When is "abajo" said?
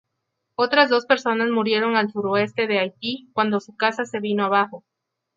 4.45-4.83